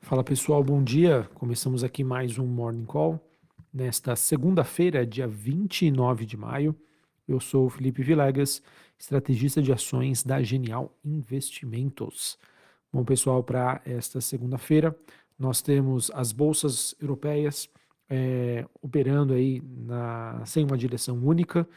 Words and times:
Fala 0.00 0.24
pessoal, 0.24 0.64
bom 0.64 0.82
dia. 0.82 1.28
Começamos 1.34 1.84
aqui 1.84 2.02
mais 2.02 2.38
um 2.38 2.46
Morning 2.46 2.86
Call. 2.86 3.20
Nesta 3.72 4.16
segunda-feira, 4.16 5.06
dia 5.06 5.28
29 5.28 6.24
de 6.24 6.34
maio, 6.34 6.74
eu 7.26 7.38
sou 7.38 7.66
o 7.66 7.68
Felipe 7.68 8.02
Vilegas, 8.02 8.62
estrategista 8.98 9.60
de 9.60 9.70
ações 9.70 10.22
da 10.22 10.42
Genial 10.42 10.96
Investimentos. 11.04 12.38
Bom, 12.90 13.04
pessoal, 13.04 13.42
para 13.42 13.82
esta 13.84 14.18
segunda-feira, 14.20 14.96
nós 15.38 15.60
temos 15.60 16.10
as 16.14 16.32
bolsas 16.32 16.94
europeias 16.98 17.68
é, 18.08 18.64
operando 18.80 19.34
aí 19.34 19.60
na, 19.60 20.42
sem 20.46 20.64
uma 20.64 20.78
direção 20.78 21.18
única 21.18 21.68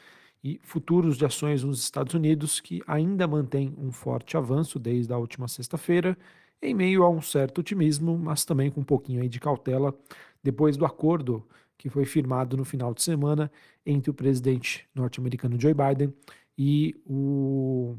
e 0.41 0.59
futuros 0.63 1.17
de 1.17 1.25
ações 1.25 1.63
nos 1.63 1.81
Estados 1.83 2.13
Unidos 2.13 2.61
que 2.61 2.81
ainda 2.88 3.27
mantém 3.27 3.73
um 3.77 3.91
forte 3.91 4.38
avanço 4.38 4.79
desde 4.79 5.11
a 5.11 5.17
última 5.17 5.49
sexta-feira 5.49 6.17
em 6.61 6.73
meio 6.73 7.03
a 7.03 7.09
um 7.09 7.21
certo 7.21 7.59
otimismo, 7.59 8.17
mas 8.17 8.45
também 8.45 8.69
com 8.69 8.81
um 8.81 8.85
pouquinho 8.85 9.21
aí 9.21 9.29
de 9.29 9.39
cautela, 9.39 9.93
depois 10.43 10.77
do 10.77 10.85
acordo 10.85 11.45
que 11.77 11.89
foi 11.89 12.05
firmado 12.05 12.55
no 12.55 12.63
final 12.63 12.93
de 12.93 13.02
semana 13.02 13.52
entre 13.85 14.11
o 14.11 14.13
presidente 14.13 14.88
norte-americano 14.93 15.59
Joe 15.59 15.73
Biden 15.73 16.13
e 16.57 16.95
o 17.05 17.97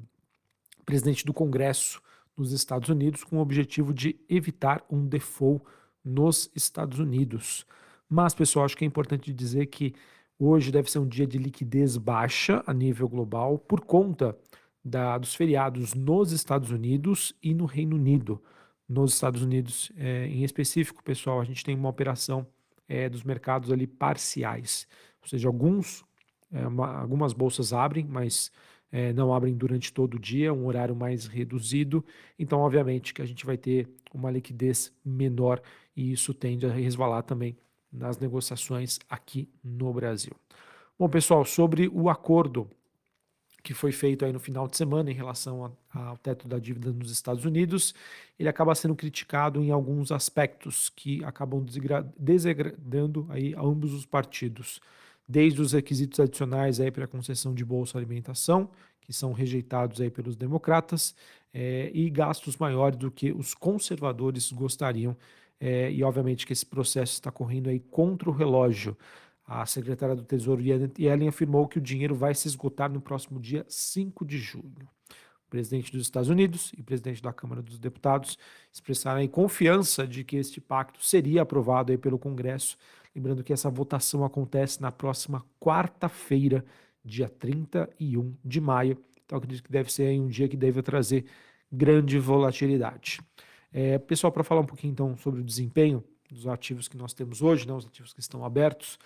presidente 0.87 1.25
do 1.25 1.35
Congresso 1.35 2.01
nos 2.37 2.53
Estados 2.53 2.89
Unidos, 2.89 3.25
com 3.25 3.39
o 3.39 3.41
objetivo 3.41 3.93
de 3.93 4.19
evitar 4.29 4.85
um 4.91 5.07
default 5.07 5.65
nos 6.05 6.51
Estados 6.55 6.99
Unidos. 6.99 7.67
Mas, 8.09 8.35
pessoal, 8.35 8.65
acho 8.65 8.77
que 8.77 8.85
é 8.85 8.87
importante 8.87 9.33
dizer 9.33 9.67
que 9.67 9.95
hoje 10.39 10.71
deve 10.71 10.91
ser 10.91 10.99
um 10.99 11.07
dia 11.07 11.27
de 11.27 11.39
liquidez 11.39 11.97
baixa 11.97 12.63
a 12.67 12.73
nível 12.73 13.09
global 13.09 13.59
por 13.59 13.81
conta 13.81 14.37
da, 14.85 15.17
dos 15.19 15.35
feriados 15.35 15.95
nos 15.95 16.33
Estados 16.33 16.71
Unidos 16.71 17.35
e 17.43 17.55
no 17.55 17.65
Reino 17.65 17.97
Unido. 17.97 18.43
Nos 18.89 19.15
Estados 19.15 19.43
Unidos, 19.43 19.93
é, 19.97 20.27
em 20.27 20.43
específico, 20.43 21.03
pessoal, 21.03 21.41
a 21.41 21.45
gente 21.45 21.65
tem 21.65 21.75
uma 21.75 21.89
operação 21.89 22.47
é, 22.89 23.09
dos 23.09 23.23
mercados 23.23 23.71
ali 23.71 23.87
parciais, 23.87 24.87
ou 25.23 25.29
seja, 25.29 25.49
alguns, 25.49 26.05
é, 26.51 26.67
uma, 26.67 27.01
algumas 27.01 27.33
bolsas 27.33 27.73
abrem, 27.73 28.05
mas 28.05 28.51
é, 28.91 29.13
não 29.13 29.33
abrem 29.33 29.55
durante 29.55 29.93
todo 29.93 30.15
o 30.15 30.21
dia, 30.21 30.53
um 30.53 30.67
horário 30.67 30.95
mais 30.95 31.27
reduzido. 31.27 32.05
Então, 32.39 32.61
obviamente, 32.61 33.15
que 33.15 33.23
a 33.23 33.27
gente 33.27 33.47
vai 33.47 33.57
ter 33.57 33.89
uma 34.13 34.31
liquidez 34.31 34.93
menor 35.03 35.63
e 35.97 36.13
isso 36.13 36.35
tende 36.35 36.67
a 36.67 36.71
resvalar 36.71 37.23
também 37.23 37.57
nas 37.91 38.19
negociações 38.19 38.99
aqui 39.09 39.49
no 39.65 39.93
Brasil. 39.93 40.33
Bom, 40.99 41.09
pessoal, 41.09 41.45
sobre 41.45 41.89
o 41.89 42.11
acordo 42.11 42.69
que 43.63 43.73
foi 43.73 43.93
feito 43.93 44.25
aí 44.25 44.33
no 44.33 44.41
final 44.41 44.67
de 44.67 44.77
semana 44.77 45.11
em 45.11 45.15
relação 45.15 45.73
ao 45.95 46.17
teto 46.17 46.49
da 46.49 46.59
dívida 46.59 46.93
nos 46.93 47.11
Estados 47.11 47.45
Unidos, 47.45 47.95
ele 48.39 48.49
acaba 48.49 48.75
sendo 48.75 48.95
criticado 48.97 49.63
em 49.63 49.71
alguns 49.71 50.11
aspectos 50.11 50.89
que 50.89 51.25
acabam 51.25 51.65
desagradando 52.19 53.27
aí 53.31 53.55
ambos 53.57 53.93
os 53.93 54.05
partidos, 54.05 54.81
desde 55.29 55.61
os 55.61 55.73
requisitos 55.73 56.19
adicionais 56.19 56.81
aí 56.81 56.91
para 56.91 57.05
a 57.05 57.09
concessão 57.09 57.55
de 57.55 57.65
bolsa 57.65 57.97
alimentação, 57.97 58.69
que 59.01 59.13
são 59.13 59.33
rejeitados 59.33 60.01
aí 60.01 60.11
pelos 60.11 60.37
democratas, 60.37 61.15
é, 61.55 61.91
e 61.95 62.09
gastos 62.11 62.57
maiores 62.57 62.99
do 62.99 63.11
que 63.11 63.31
os 63.31 63.55
conservadores 63.55 64.51
gostariam, 64.51 65.17
é, 65.61 65.93
e 65.93 66.03
obviamente 66.03 66.45
que 66.47 66.53
esse 66.53 66.67
processo 66.67 67.13
está 67.13 67.31
correndo 67.31 67.71
aí 67.71 67.79
contra 67.79 68.29
o 68.29 68.33
relógio. 68.33 68.97
A 69.47 69.67
secretária 69.67 70.15
do 70.15 70.23
Tesouro, 70.23 70.63
Yellen, 70.63 71.29
afirmou 71.29 71.67
que 71.67 71.79
o 71.79 71.81
dinheiro 71.81 72.15
vai 72.15 72.35
se 72.35 72.49
esgotar 72.49 72.91
no 72.91 73.01
próximo 73.01 73.41
dia 73.41 73.65
5 73.69 74.25
de 74.25 74.39
junho. 74.39 74.89
O 75.47 75.51
presidente 75.51 75.93
dos 75.93 76.03
Estados 76.03 76.31
Unidos 76.31 76.73
e 76.77 76.83
presidente 76.83 77.21
da 77.21 77.33
Câmara 77.33 77.61
dos 77.61 77.79
Deputados 77.79 78.39
expressaram 78.73 79.27
confiança 79.29 80.07
de 80.07 80.25
que 80.25 80.37
este 80.37 80.61
pacto 80.61 81.05
seria 81.05 81.43
aprovado 81.43 81.93
aí 81.93 81.99
pelo 81.99 82.19
Congresso. 82.19 82.79
Lembrando 83.15 83.45
que 83.45 83.53
essa 83.53 83.69
votação 83.69 84.25
acontece 84.25 84.81
na 84.81 84.91
próxima 84.91 85.45
quarta-feira, 85.61 86.65
dia 87.05 87.29
31 87.29 88.35
de 88.43 88.61
maio. 88.61 88.97
Então, 89.27 89.37
acredito 89.37 89.65
que 89.65 89.73
deve 89.73 89.93
ser 89.93 90.19
um 90.19 90.29
dia 90.29 90.49
que 90.49 90.57
deve 90.57 90.81
trazer 90.83 91.27
grande 91.71 92.19
volatilidade. 92.19 93.21
É, 93.73 93.99
pessoal, 93.99 94.31
para 94.31 94.45
falar 94.45 94.61
um 94.61 94.67
pouquinho 94.67 94.93
então 94.93 95.17
sobre 95.17 95.41
o 95.41 95.45
desempenho 95.45 96.05
dos 96.31 96.47
ativos 96.47 96.89
que 96.89 96.97
nós 96.97 97.13
temos 97.15 97.43
hoje, 97.43 97.67
né, 97.67 97.73
os 97.73 97.87
ativos 97.87 98.13
que 98.13 98.21
estão 98.21 98.45
abertos, 98.45 98.99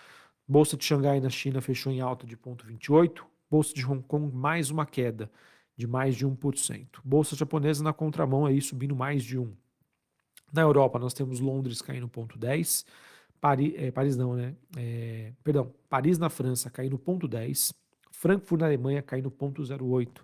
Bolsa 0.49 0.77
de 0.77 0.84
Xangai 0.84 1.21
na 1.21 1.29
China 1.29 1.61
fechou 1.61 1.93
em 1.93 2.01
alta 2.01 2.27
de 2.27 2.37
0,28. 2.37 3.25
Bolsa 3.51 3.75
de 3.75 3.84
Hong 3.84 4.03
Kong 4.03 4.34
mais 4.34 4.71
uma 4.71 4.87
queda 4.87 5.31
de 5.77 5.87
mais 5.87 6.17
de 6.17 6.27
1%. 6.27 6.87
Bolsa 7.05 7.37
japonesa 7.37 7.83
na 7.83 7.93
contramão 7.93 8.47
aí 8.47 8.61
subindo 8.61 8.95
mais 8.95 9.25
de 9.25 9.39
1. 9.39 9.53
Na 10.53 10.62
Europa 10.62 10.99
nós 10.99 11.12
temos 11.12 11.41
Londres 11.41 11.83
caindo 11.83 12.09
0,10. 12.09 12.84
Paris, 13.41 13.75
é, 13.77 13.91
Paris 13.91 14.17
não, 14.17 14.34
né? 14.34 14.55
É, 14.77 15.33
perdão, 15.43 15.73
Paris 15.89 16.19
na 16.19 16.31
França 16.31 16.71
caindo 16.71 16.99
0,10. 16.99 17.75
Frankfurt 18.11 18.61
na 18.61 18.67
Alemanha 18.67 19.03
caindo 19.03 19.31
0,08. 19.31 20.21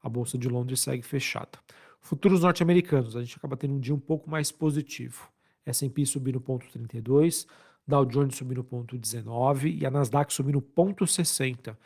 A 0.00 0.08
Bolsa 0.08 0.38
de 0.38 0.48
Londres 0.48 0.80
segue 0.80 1.02
fechada. 1.02 1.58
Futuros 2.00 2.42
norte-americanos, 2.42 3.16
a 3.16 3.22
gente 3.22 3.36
acaba 3.36 3.56
tendo 3.56 3.74
um 3.74 3.80
dia 3.80 3.94
um 3.94 3.98
pouco 3.98 4.30
mais 4.30 4.52
positivo. 4.52 5.28
S&P 5.66 6.04
subindo 6.04 6.40
0,32, 6.40 7.46
Dow 7.86 8.04
Jones 8.04 8.36
subindo 8.36 8.64
ponto 8.64 8.96
19 8.96 9.78
e 9.80 9.86
a 9.86 9.90
Nasdaq 9.90 10.32
subindo 10.32 10.60
ponto 10.60 11.06
60. 11.06 11.72
A 11.72 11.76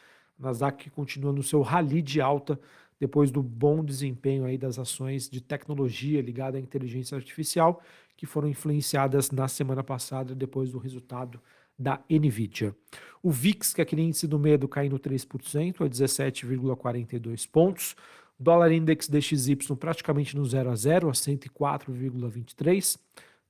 Nasdaq 0.42 0.90
continua 0.90 1.32
no 1.32 1.42
seu 1.42 1.60
rally 1.60 2.00
de 2.00 2.20
alta 2.20 2.58
depois 3.00 3.30
do 3.30 3.42
bom 3.42 3.84
desempenho 3.84 4.44
aí 4.44 4.58
das 4.58 4.78
ações 4.78 5.28
de 5.28 5.40
tecnologia 5.40 6.20
ligada 6.20 6.56
à 6.58 6.60
inteligência 6.60 7.16
artificial 7.16 7.82
que 8.16 8.26
foram 8.26 8.48
influenciadas 8.48 9.30
na 9.30 9.46
semana 9.46 9.84
passada 9.84 10.34
depois 10.34 10.72
do 10.72 10.78
resultado 10.78 11.40
da 11.78 12.00
Nvidia. 12.10 12.74
O 13.22 13.30
VIX, 13.30 13.72
que 13.72 13.80
é 13.80 13.84
aquele 13.84 14.02
índice 14.02 14.26
do 14.26 14.38
medo, 14.38 14.66
caindo 14.66 14.98
3% 14.98 15.84
a 15.84 15.88
17,42 15.88 17.48
pontos. 17.48 17.94
Dólar 18.38 18.72
index 18.72 19.08
DXY 19.08 19.56
praticamente 19.78 20.36
no 20.36 20.44
0 20.44 20.70
a 20.70 20.74
0 20.74 21.08
a 21.08 21.12
104,23. 21.12 22.98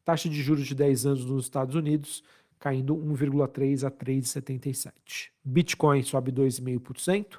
Taxa 0.09 0.27
de 0.27 0.41
juros 0.41 0.67
de 0.67 0.75
10 0.75 1.05
anos 1.05 1.27
nos 1.27 1.45
Estados 1.45 1.75
Unidos 1.75 2.25
caindo 2.59 2.97
1,3 2.97 3.87
a 3.87 3.91
3,77. 3.91 5.29
Bitcoin 5.45 6.03
sobe 6.03 6.33
2,5%, 6.33 7.39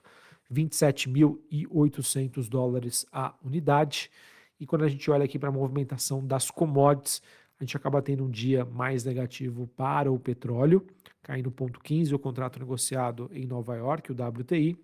27.800 0.54 2.48
dólares 2.48 3.08
a 3.12 3.34
unidade. 3.44 4.12
E 4.60 4.68
quando 4.68 4.84
a 4.84 4.88
gente 4.88 5.10
olha 5.10 5.26
aqui 5.26 5.40
para 5.40 5.50
a 5.50 5.52
movimentação 5.52 6.24
das 6.24 6.52
commodities, 6.52 7.24
a 7.60 7.64
gente 7.64 7.76
acaba 7.76 8.04
tendo 8.04 8.24
um 8.24 8.30
dia 8.30 8.64
mais 8.64 9.04
negativo 9.04 9.66
para 9.76 10.12
o 10.12 10.20
petróleo, 10.20 10.86
caindo 11.24 11.50
0,15 11.50 12.14
o 12.14 12.20
contrato 12.20 12.60
negociado 12.60 13.32
em 13.34 13.48
Nova 13.48 13.76
York, 13.78 14.12
o 14.12 14.16
WTI. 14.16 14.78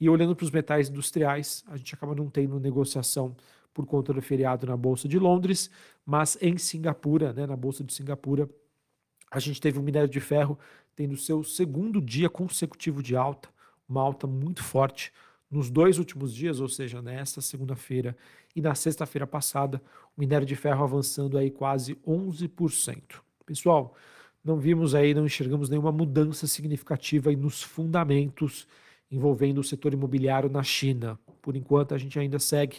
E 0.00 0.10
olhando 0.10 0.34
para 0.34 0.42
os 0.44 0.50
metais 0.50 0.88
industriais, 0.88 1.64
a 1.68 1.76
gente 1.76 1.94
acaba 1.94 2.16
não 2.16 2.28
tendo 2.28 2.58
negociação 2.58 3.36
por 3.78 3.86
conta 3.86 4.12
do 4.12 4.20
feriado 4.20 4.66
na 4.66 4.76
Bolsa 4.76 5.06
de 5.06 5.20
Londres, 5.20 5.70
mas 6.04 6.36
em 6.40 6.58
Singapura, 6.58 7.32
né, 7.32 7.46
na 7.46 7.54
Bolsa 7.54 7.84
de 7.84 7.94
Singapura, 7.94 8.50
a 9.30 9.38
gente 9.38 9.60
teve 9.60 9.78
o 9.78 9.82
minério 9.84 10.08
de 10.08 10.18
ferro 10.18 10.58
tendo 10.96 11.16
seu 11.16 11.44
segundo 11.44 12.00
dia 12.02 12.28
consecutivo 12.28 13.00
de 13.00 13.14
alta, 13.14 13.48
uma 13.88 14.02
alta 14.02 14.26
muito 14.26 14.64
forte 14.64 15.12
nos 15.48 15.70
dois 15.70 15.96
últimos 15.96 16.34
dias, 16.34 16.58
ou 16.58 16.68
seja, 16.68 17.00
nesta 17.00 17.40
segunda-feira 17.40 18.16
e 18.56 18.60
na 18.60 18.74
sexta-feira 18.74 19.28
passada, 19.28 19.80
o 20.16 20.20
minério 20.20 20.44
de 20.44 20.56
ferro 20.56 20.82
avançando 20.82 21.38
aí 21.38 21.48
quase 21.48 21.94
11%. 22.04 23.00
Pessoal, 23.46 23.94
não 24.44 24.58
vimos 24.58 24.92
aí, 24.92 25.14
não 25.14 25.24
enxergamos 25.24 25.68
nenhuma 25.70 25.92
mudança 25.92 26.48
significativa 26.48 27.30
nos 27.30 27.62
fundamentos 27.62 28.66
envolvendo 29.08 29.58
o 29.58 29.64
setor 29.64 29.94
imobiliário 29.94 30.50
na 30.50 30.64
China. 30.64 31.16
Por 31.40 31.54
enquanto, 31.54 31.94
a 31.94 31.98
gente 31.98 32.18
ainda 32.18 32.40
segue 32.40 32.78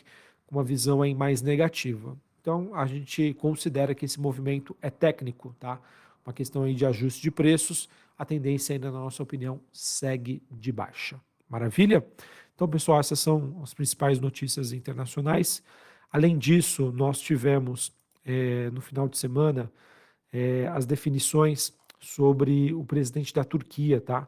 uma 0.49 0.63
visão 0.63 1.01
aí 1.01 1.13
mais 1.13 1.41
negativa. 1.41 2.17
Então, 2.41 2.73
a 2.73 2.85
gente 2.85 3.33
considera 3.35 3.93
que 3.93 4.05
esse 4.05 4.19
movimento 4.19 4.75
é 4.81 4.89
técnico, 4.89 5.55
tá? 5.59 5.79
uma 6.25 6.33
questão 6.33 6.63
aí 6.63 6.73
de 6.73 6.85
ajuste 6.85 7.21
de 7.21 7.31
preços, 7.31 7.89
a 8.17 8.25
tendência 8.25 8.73
ainda, 8.73 8.91
na 8.91 8.99
nossa 8.99 9.23
opinião, 9.23 9.59
segue 9.71 10.41
de 10.51 10.71
baixa. 10.71 11.19
Maravilha? 11.49 12.05
Então, 12.53 12.67
pessoal, 12.67 12.99
essas 12.99 13.19
são 13.19 13.59
as 13.63 13.73
principais 13.73 14.19
notícias 14.19 14.73
internacionais. 14.73 15.63
Além 16.11 16.37
disso, 16.37 16.91
nós 16.91 17.19
tivemos 17.19 17.91
é, 18.25 18.69
no 18.71 18.81
final 18.81 19.07
de 19.07 19.17
semana 19.17 19.71
é, 20.31 20.67
as 20.67 20.85
definições 20.85 21.73
sobre 21.99 22.73
o 22.73 22.83
presidente 22.83 23.33
da 23.33 23.43
Turquia, 23.43 23.99
tá? 23.99 24.27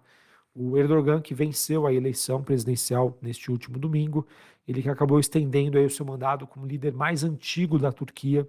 O 0.53 0.77
Erdogan, 0.77 1.21
que 1.21 1.33
venceu 1.33 1.85
a 1.87 1.93
eleição 1.93 2.43
presidencial 2.43 3.17
neste 3.21 3.51
último 3.51 3.79
domingo, 3.79 4.27
ele 4.71 4.81
que 4.81 4.89
acabou 4.89 5.19
estendendo 5.19 5.77
aí 5.77 5.85
o 5.85 5.89
seu 5.89 6.05
mandado 6.05 6.47
como 6.47 6.65
líder 6.65 6.93
mais 6.93 7.23
antigo 7.23 7.77
da 7.77 7.91
Turquia 7.91 8.47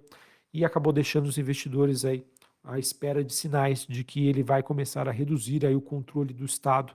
e 0.53 0.63
acabou 0.65 0.91
deixando 0.91 1.25
os 1.27 1.37
investidores 1.37 2.05
aí 2.05 2.25
à 2.63 2.79
espera 2.79 3.23
de 3.23 3.33
sinais 3.33 3.85
de 3.87 4.03
que 4.03 4.27
ele 4.27 4.41
vai 4.41 4.63
começar 4.63 5.07
a 5.07 5.11
reduzir 5.11 5.65
aí 5.65 5.75
o 5.75 5.81
controle 5.81 6.33
do 6.33 6.45
Estado 6.45 6.93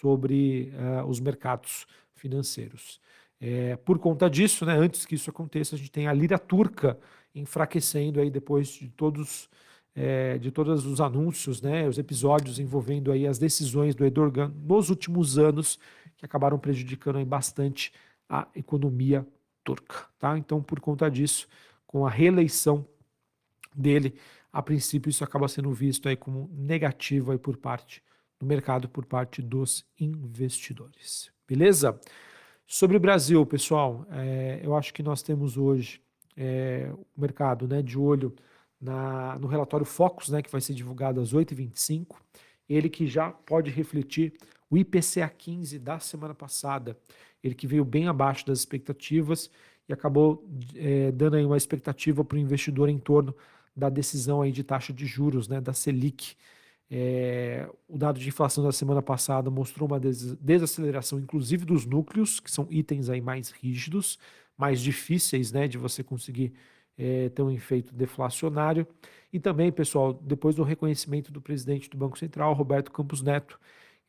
sobre 0.00 0.72
uh, 0.74 1.06
os 1.06 1.20
mercados 1.20 1.86
financeiros. 2.14 3.00
É, 3.40 3.76
por 3.76 3.98
conta 3.98 4.30
disso, 4.30 4.64
né, 4.64 4.74
antes 4.74 5.04
que 5.04 5.16
isso 5.16 5.28
aconteça, 5.28 5.74
a 5.74 5.78
gente 5.78 5.90
tem 5.90 6.06
a 6.06 6.12
lira 6.12 6.38
turca 6.38 6.98
enfraquecendo 7.34 8.20
aí 8.20 8.30
depois 8.30 8.68
de 8.68 8.88
todos 8.88 9.50
é, 9.94 10.38
de 10.38 10.50
todos 10.50 10.86
os 10.86 11.02
anúncios, 11.02 11.60
né, 11.60 11.86
os 11.86 11.98
episódios 11.98 12.58
envolvendo 12.58 13.12
aí 13.12 13.26
as 13.26 13.38
decisões 13.38 13.94
do 13.94 14.04
Erdogan 14.04 14.50
nos 14.64 14.88
últimos 14.88 15.38
anos 15.38 15.78
que 16.16 16.24
acabaram 16.24 16.58
prejudicando 16.58 17.16
aí 17.16 17.24
bastante 17.26 17.92
a 18.32 18.48
economia 18.56 19.28
turca, 19.62 20.06
tá? 20.18 20.38
Então, 20.38 20.62
por 20.62 20.80
conta 20.80 21.10
disso, 21.10 21.46
com 21.86 22.06
a 22.06 22.10
reeleição 22.10 22.88
dele, 23.76 24.18
a 24.50 24.62
princípio 24.62 25.10
isso 25.10 25.22
acaba 25.22 25.46
sendo 25.48 25.70
visto 25.70 26.08
aí 26.08 26.16
como 26.16 26.48
negativo 26.50 27.30
aí 27.30 27.38
por 27.38 27.58
parte 27.58 28.02
do 28.40 28.46
mercado, 28.46 28.88
por 28.88 29.04
parte 29.04 29.42
dos 29.42 29.84
investidores. 30.00 31.30
Beleza? 31.46 32.00
Sobre 32.66 32.96
o 32.96 33.00
Brasil, 33.00 33.44
pessoal, 33.44 34.06
é, 34.10 34.60
eu 34.62 34.74
acho 34.74 34.94
que 34.94 35.02
nós 35.02 35.20
temos 35.22 35.58
hoje 35.58 36.00
é, 36.34 36.90
o 36.94 37.20
mercado 37.20 37.68
né, 37.68 37.82
de 37.82 37.98
olho 37.98 38.34
na, 38.80 39.38
no 39.38 39.46
relatório 39.46 39.84
Focus, 39.84 40.30
né, 40.30 40.40
que 40.40 40.50
vai 40.50 40.62
ser 40.62 40.72
divulgado 40.72 41.20
às 41.20 41.34
8h25, 41.34 42.16
ele 42.66 42.88
que 42.88 43.06
já 43.06 43.30
pode 43.30 43.70
refletir 43.70 44.32
o 44.70 44.78
IPCA 44.78 45.28
15 45.28 45.78
da 45.78 45.98
semana 45.98 46.34
passada, 46.34 46.98
ele 47.42 47.54
que 47.54 47.66
veio 47.66 47.84
bem 47.84 48.06
abaixo 48.06 48.46
das 48.46 48.58
expectativas 48.60 49.50
e 49.88 49.92
acabou 49.92 50.48
é, 50.76 51.10
dando 51.12 51.36
aí 51.36 51.44
uma 51.44 51.56
expectativa 51.56 52.24
para 52.24 52.36
o 52.36 52.38
investidor 52.38 52.88
em 52.88 52.98
torno 52.98 53.34
da 53.74 53.88
decisão 53.88 54.42
aí 54.42 54.52
de 54.52 54.62
taxa 54.62 54.92
de 54.92 55.06
juros, 55.06 55.48
né, 55.48 55.60
da 55.60 55.72
Selic. 55.72 56.36
É, 56.90 57.68
o 57.88 57.96
dado 57.96 58.20
de 58.20 58.28
inflação 58.28 58.62
da 58.62 58.70
semana 58.70 59.00
passada 59.00 59.50
mostrou 59.50 59.88
uma 59.88 59.98
des 59.98 60.34
desaceleração, 60.36 61.18
inclusive 61.18 61.64
dos 61.64 61.86
núcleos, 61.86 62.38
que 62.38 62.50
são 62.50 62.66
itens 62.70 63.08
aí 63.08 63.20
mais 63.20 63.50
rígidos, 63.50 64.18
mais 64.58 64.80
difíceis 64.80 65.50
né, 65.52 65.66
de 65.66 65.78
você 65.78 66.04
conseguir 66.04 66.52
é, 66.98 67.30
ter 67.30 67.42
um 67.42 67.50
efeito 67.50 67.94
deflacionário. 67.94 68.86
E 69.32 69.40
também, 69.40 69.72
pessoal, 69.72 70.12
depois 70.12 70.54
do 70.54 70.62
reconhecimento 70.62 71.32
do 71.32 71.40
presidente 71.40 71.88
do 71.88 71.96
Banco 71.96 72.18
Central, 72.18 72.52
Roberto 72.52 72.92
Campos 72.92 73.22
Neto, 73.22 73.58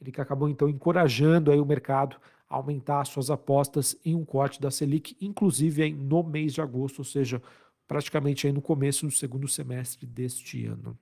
ele 0.02 0.12
que 0.12 0.20
acabou 0.20 0.50
então 0.50 0.68
encorajando 0.68 1.52
aí 1.52 1.60
o 1.60 1.66
mercado 1.66 2.18
aumentar 2.54 3.06
suas 3.06 3.30
apostas 3.30 3.98
em 4.06 4.16
um 4.16 4.24
corte 4.24 4.62
da 4.62 4.70
Selic, 4.70 5.16
inclusive 5.20 5.84
aí 5.84 5.94
no 5.94 6.24
mês 6.24 6.54
de 6.54 6.62
agosto, 6.62 7.00
ou 7.00 7.06
seja, 7.06 7.42
praticamente 7.88 8.46
aí 8.46 8.54
no 8.54 8.62
começo 8.62 9.06
do 9.06 9.12
segundo 9.12 9.48
semestre 9.48 10.06
deste 10.06 10.66
ano. 10.66 10.98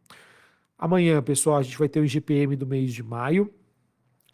Amanhã, 0.77 1.21
pessoal, 1.21 1.57
a 1.57 1.62
gente 1.62 1.77
vai 1.77 1.89
ter 1.89 2.00
o 2.00 2.06
IGPM 2.06 2.56
do 2.56 2.65
mês 2.65 2.94
de 2.94 3.03
maio, 3.03 3.53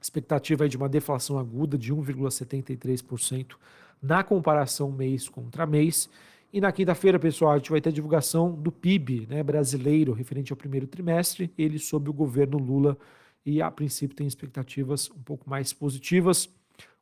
expectativa 0.02 0.66
é 0.66 0.68
de 0.68 0.78
uma 0.78 0.88
deflação 0.88 1.38
aguda 1.38 1.78
de 1.78 1.94
1,73% 1.94 3.56
na 4.02 4.24
comparação 4.24 4.92
mês 4.92 5.28
contra 5.28 5.66
mês. 5.66 6.10
E 6.54 6.62
na 6.62 6.72
quinta-feira, 6.72 7.20
pessoal, 7.20 7.54
a 7.54 7.58
gente 7.58 7.72
vai 7.72 7.82
ter 7.82 7.90
a 7.90 7.92
divulgação 7.92 8.54
do 8.54 8.72
PIB 8.72 9.28
né, 9.28 9.44
brasileiro 9.44 10.14
referente 10.14 10.54
ao 10.54 10.58
primeiro 10.58 10.88
trimestre, 10.88 11.52
ele 11.58 11.80
sob 11.80 12.10
o 12.10 12.14
governo 12.14 12.58
Lula, 12.58 12.98
e 13.46 13.62
a 13.62 13.72
princípio 13.72 14.16
tem 14.16 14.28
expectativas 14.28 15.10
um 15.10 15.22
pouco 15.24 15.50
mais 15.50 15.74
positivas. 15.74 16.50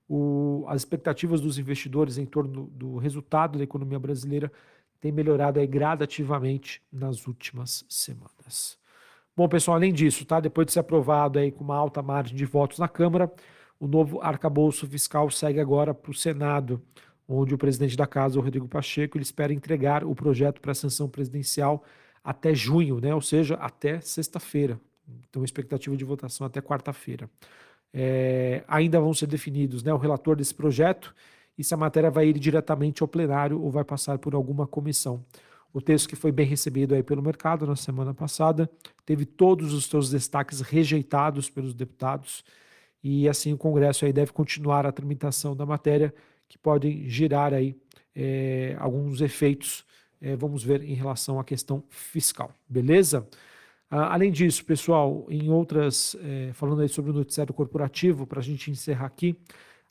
O, 0.08 0.66
as 0.68 0.82
expectativas 0.82 1.42
dos 1.42 1.58
investidores 1.58 2.18
em 2.18 2.26
torno 2.26 2.52
do, 2.52 2.64
do 2.68 2.98
resultado 2.98 3.58
da 3.58 3.64
economia 3.64 4.00
brasileira 4.00 4.52
têm 5.02 5.12
melhorado 5.12 5.60
aí 5.60 5.68
gradativamente 5.68 6.82
nas 6.92 7.28
últimas 7.28 7.86
semanas. 7.90 8.78
Bom, 9.36 9.50
pessoal, 9.50 9.76
além 9.76 9.94
disso, 9.94 10.26
tá? 10.26 10.40
Depois 10.40 10.68
de 10.68 10.74
ser 10.74 10.80
aprovado 10.80 11.38
aí 11.38 11.52
com 11.52 11.64
uma 11.64 11.76
alta 11.76 12.02
margem 12.02 12.36
de 12.36 12.46
votos 12.46 12.80
na 12.80 12.88
Câmara, 12.88 13.32
o 13.80 13.88
novo 13.88 14.22
arcabouço 14.22 14.88
fiscal 14.88 15.30
segue 15.30 15.60
agora 15.60 15.94
para 15.94 16.12
o 16.12 16.14
Senado, 16.14 16.82
onde 17.28 17.54
o 17.54 17.58
presidente 17.58 17.98
da 17.98 18.08
casa, 18.08 18.40
o 18.40 18.42
Rodrigo 18.42 18.68
Pacheco, 18.68 19.18
ele 19.18 19.24
espera 19.24 19.54
entregar 19.54 20.04
o 20.04 20.16
projeto 20.16 20.62
para 20.62 20.72
a 20.72 20.76
sanção 20.76 21.10
presidencial 21.10 21.84
até 22.24 22.54
junho, 22.54 23.00
né? 23.00 23.14
ou 23.14 23.22
seja, 23.22 23.56
até 23.56 24.00
sexta-feira. 24.00 24.80
Então, 25.30 25.44
expectativa 25.44 25.96
de 25.96 26.04
votação 26.06 26.48
até 26.48 26.62
quarta-feira. 26.62 27.30
É, 27.98 28.62
ainda 28.68 29.00
vão 29.00 29.14
ser 29.14 29.26
definidos 29.26 29.82
né, 29.82 29.94
o 29.94 29.98
relator 29.98 30.36
desse 30.36 30.54
projeto 30.54 31.16
e 31.58 31.64
se 31.64 31.74
a 31.74 31.78
matéria 31.78 32.12
vai 32.12 32.28
ir 32.28 32.38
diretamente 32.38 33.02
ao 33.02 33.08
plenário 33.08 33.62
ou 33.62 33.72
vai 33.72 33.86
passar 33.86 34.18
por 34.18 34.36
alguma 34.36 34.68
comissão. 34.68 35.24
O 35.72 35.80
texto 35.80 36.10
que 36.10 36.16
foi 36.16 36.30
bem 36.30 36.46
recebido 36.46 36.94
aí 36.94 37.02
pelo 37.02 37.22
mercado 37.22 37.66
na 37.66 37.78
semana 37.78 38.14
passada 38.14 38.70
teve 39.06 39.26
todos 39.26 39.74
os 39.74 39.86
seus 39.86 40.10
destaques 40.10 40.60
rejeitados 40.60 41.50
pelos 41.50 41.74
deputados 41.74 42.44
e 43.02 43.30
assim 43.30 43.54
o 43.54 43.58
Congresso 43.58 44.04
aí 44.04 44.12
deve 44.12 44.34
continuar 44.34 44.86
a 44.86 44.92
tramitação 44.92 45.56
da 45.56 45.66
matéria 45.66 46.14
que 46.50 46.58
podem 46.58 47.08
gerar 47.08 47.54
aí 47.54 47.78
é, 48.14 48.76
alguns 48.78 49.22
efeitos, 49.22 49.86
é, 50.20 50.36
vamos 50.36 50.66
ver, 50.66 50.84
em 50.84 50.96
relação 50.96 51.40
à 51.40 51.46
questão 51.46 51.82
fiscal. 51.90 52.52
Beleza? 52.68 53.26
Ah, 53.90 54.14
além 54.14 54.32
disso, 54.32 54.66
pessoal, 54.66 55.26
em 55.30 55.50
outras, 55.50 56.16
é, 56.22 56.52
falando 56.54 56.82
aí 56.82 56.90
sobre 56.90 57.12
o 57.12 57.14
noticiário 57.14 57.54
corporativo, 57.54 58.26
para 58.26 58.40
a 58.40 58.44
gente 58.44 58.72
encerrar 58.72 59.06
aqui, 59.06 59.38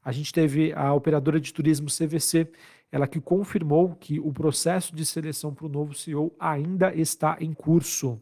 a 0.02 0.12
gente 0.12 0.32
teve 0.32 0.72
a 0.72 0.92
operadora 0.92 1.40
de 1.40 1.52
turismo 1.52 1.86
CVC, 1.86 2.50
ela 2.90 3.06
que 3.06 3.20
confirmou 3.20 3.94
que 3.94 4.20
o 4.20 4.32
processo 4.32 4.94
de 4.94 5.06
seleção 5.06 5.54
para 5.54 5.66
o 5.66 5.68
novo 5.68 5.94
CEO 5.94 6.34
ainda 6.38 6.94
está 6.94 7.36
em 7.40 7.52
curso, 7.52 8.20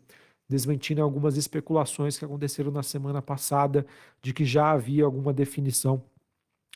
desmentindo 0.48 1.02
algumas 1.02 1.36
especulações 1.36 2.18
que 2.18 2.24
aconteceram 2.24 2.70
na 2.70 2.82
semana 2.82 3.20
passada 3.22 3.86
de 4.22 4.32
que 4.32 4.44
já 4.44 4.70
havia 4.70 5.04
alguma 5.04 5.32
definição 5.32 6.02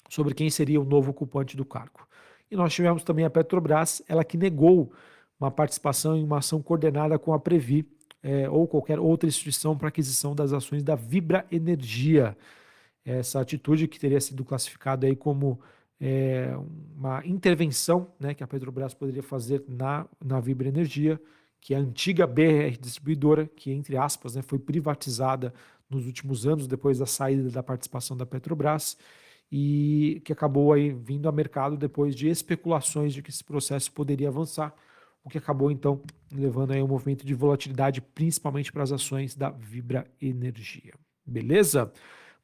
sobre 0.08 0.34
quem 0.34 0.50
seria 0.50 0.80
o 0.80 0.84
novo 0.84 1.10
ocupante 1.10 1.56
do 1.56 1.64
cargo. 1.64 2.06
E 2.50 2.56
nós 2.56 2.72
tivemos 2.72 3.02
também 3.02 3.24
a 3.24 3.30
Petrobras, 3.30 4.02
ela 4.08 4.24
que 4.24 4.36
negou 4.36 4.92
uma 5.38 5.50
participação 5.50 6.16
em 6.16 6.24
uma 6.24 6.38
ação 6.38 6.62
coordenada 6.62 7.18
com 7.18 7.32
a 7.32 7.38
Previ 7.38 7.86
é, 8.22 8.48
ou 8.48 8.66
qualquer 8.66 8.98
outra 8.98 9.28
instituição 9.28 9.76
para 9.76 9.88
aquisição 9.88 10.34
das 10.34 10.52
ações 10.52 10.82
da 10.82 10.94
Vibra 10.94 11.46
Energia. 11.50 12.36
Essa 13.04 13.40
atitude 13.40 13.86
que 13.86 13.98
teria 13.98 14.20
sido 14.20 14.44
classificada 14.44 15.06
aí 15.06 15.14
como 15.14 15.60
é, 16.00 16.54
uma 16.96 17.24
intervenção 17.26 18.12
né, 18.18 18.34
que 18.34 18.42
a 18.42 18.46
Petrobras 18.46 18.94
poderia 18.94 19.22
fazer 19.22 19.64
na, 19.68 20.06
na 20.24 20.40
Vibra 20.40 20.68
Energia, 20.68 21.20
que 21.60 21.74
é 21.74 21.76
a 21.76 21.80
antiga 21.80 22.26
BR 22.26 22.76
distribuidora, 22.80 23.46
que, 23.46 23.70
entre 23.70 23.96
aspas, 23.96 24.34
né, 24.34 24.42
foi 24.42 24.58
privatizada 24.58 25.52
nos 25.88 26.06
últimos 26.06 26.46
anos, 26.46 26.66
depois 26.66 26.98
da 26.98 27.06
saída 27.06 27.50
da 27.50 27.62
participação 27.62 28.16
da 28.16 28.26
Petrobras 28.26 28.96
e 29.50 30.20
que 30.24 30.32
acabou 30.32 30.72
aí 30.72 30.92
vindo 30.92 31.28
a 31.28 31.32
mercado 31.32 31.76
depois 31.76 32.14
de 32.14 32.28
especulações 32.28 33.14
de 33.14 33.22
que 33.22 33.30
esse 33.30 33.44
processo 33.44 33.92
poderia 33.92 34.28
avançar, 34.28 34.74
o 35.26 35.28
que 35.28 35.38
acabou 35.38 35.72
então 35.72 36.00
levando 36.32 36.70
aí 36.70 36.80
um 36.80 36.86
movimento 36.86 37.26
de 37.26 37.34
volatilidade, 37.34 38.00
principalmente 38.00 38.70
para 38.70 38.84
as 38.84 38.92
ações 38.92 39.34
da 39.34 39.50
Vibra 39.50 40.06
Energia. 40.22 40.94
Beleza? 41.26 41.92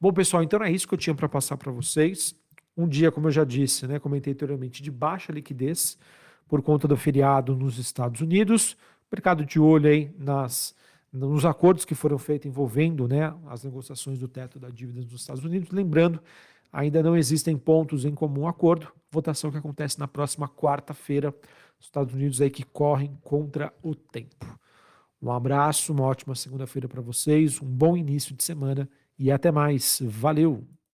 Bom, 0.00 0.12
pessoal, 0.12 0.42
então 0.42 0.60
é 0.64 0.70
isso 0.70 0.88
que 0.88 0.94
eu 0.94 0.98
tinha 0.98 1.14
para 1.14 1.28
passar 1.28 1.56
para 1.56 1.70
vocês. 1.70 2.34
Um 2.76 2.88
dia, 2.88 3.12
como 3.12 3.28
eu 3.28 3.30
já 3.30 3.44
disse, 3.44 3.86
né, 3.86 4.00
comentei 4.00 4.32
anteriormente, 4.32 4.82
de 4.82 4.90
baixa 4.90 5.32
liquidez 5.32 5.96
por 6.48 6.60
conta 6.60 6.88
do 6.88 6.96
feriado 6.96 7.54
nos 7.54 7.78
Estados 7.78 8.20
Unidos. 8.20 8.76
Mercado 9.12 9.44
de 9.44 9.60
olho 9.60 9.88
aí 9.88 10.12
nas, 10.18 10.74
nos 11.12 11.44
acordos 11.44 11.84
que 11.84 11.94
foram 11.94 12.18
feitos 12.18 12.48
envolvendo 12.48 13.06
né, 13.06 13.32
as 13.46 13.62
negociações 13.62 14.18
do 14.18 14.26
teto 14.26 14.58
da 14.58 14.70
dívida 14.70 15.00
nos 15.02 15.12
Estados 15.12 15.44
Unidos. 15.44 15.70
Lembrando 15.70 16.20
Ainda 16.72 17.02
não 17.02 17.16
existem 17.16 17.56
pontos 17.56 18.04
em 18.04 18.14
comum 18.14 18.48
acordo. 18.48 18.90
Votação 19.10 19.50
que 19.50 19.58
acontece 19.58 19.98
na 19.98 20.08
próxima 20.08 20.48
quarta-feira. 20.48 21.34
Estados 21.78 22.14
Unidos 22.14 22.40
aí 22.40 22.50
que 22.50 22.64
correm 22.64 23.18
contra 23.22 23.72
o 23.82 23.94
tempo. 23.94 24.58
Um 25.20 25.30
abraço, 25.30 25.92
uma 25.92 26.04
ótima 26.04 26.34
segunda-feira 26.34 26.88
para 26.88 27.00
vocês, 27.00 27.60
um 27.60 27.66
bom 27.66 27.96
início 27.96 28.34
de 28.34 28.42
semana 28.42 28.88
e 29.18 29.30
até 29.30 29.52
mais. 29.52 30.00
Valeu! 30.02 30.66